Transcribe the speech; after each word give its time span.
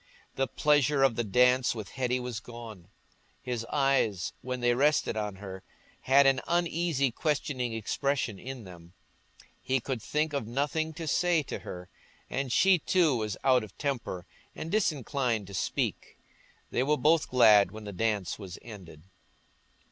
The 0.33 0.47
pleasure 0.47 1.03
of 1.03 1.15
the 1.15 1.23
dance 1.23 1.75
with 1.75 1.89
Hetty 1.89 2.19
was 2.19 2.39
gone; 2.39 2.87
his 3.39 3.65
eyes, 3.65 4.33
when 4.41 4.59
they 4.59 4.73
rested 4.73 5.15
on 5.15 5.35
her, 5.35 5.61
had 6.05 6.25
an 6.25 6.41
uneasy 6.47 7.11
questioning 7.11 7.73
expression 7.73 8.39
in 8.39 8.63
them; 8.63 8.93
he 9.61 9.79
could 9.79 10.01
think 10.01 10.33
of 10.33 10.47
nothing 10.47 10.91
to 10.95 11.07
say 11.07 11.43
to 11.43 11.59
her; 11.59 11.87
and 12.31 12.51
she 12.51 12.79
too 12.79 13.15
was 13.17 13.37
out 13.43 13.63
of 13.63 13.77
temper 13.77 14.25
and 14.55 14.71
disinclined 14.71 15.45
to 15.45 15.53
speak. 15.53 16.17
They 16.71 16.81
were 16.81 16.97
both 16.97 17.29
glad 17.29 17.69
when 17.69 17.83
the 17.83 17.93
dance 17.93 18.39
was 18.39 18.57
ended. 18.63 19.03